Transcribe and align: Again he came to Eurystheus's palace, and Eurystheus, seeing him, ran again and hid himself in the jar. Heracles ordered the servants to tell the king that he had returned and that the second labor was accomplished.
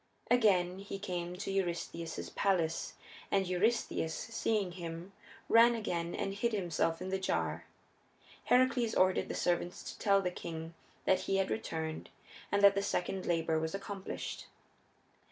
Again 0.31 0.79
he 0.79 0.97
came 0.97 1.35
to 1.35 1.51
Eurystheus's 1.51 2.31
palace, 2.31 2.93
and 3.29 3.45
Eurystheus, 3.45 4.15
seeing 4.15 4.71
him, 4.71 5.13
ran 5.47 5.75
again 5.75 6.15
and 6.15 6.33
hid 6.33 6.53
himself 6.53 7.03
in 7.03 7.09
the 7.09 7.19
jar. 7.19 7.65
Heracles 8.45 8.95
ordered 8.95 9.29
the 9.29 9.35
servants 9.35 9.83
to 9.93 9.99
tell 9.99 10.19
the 10.19 10.31
king 10.31 10.73
that 11.05 11.19
he 11.29 11.37
had 11.37 11.51
returned 11.51 12.09
and 12.51 12.63
that 12.63 12.73
the 12.73 12.81
second 12.81 13.27
labor 13.27 13.59
was 13.59 13.75
accomplished. 13.75 14.47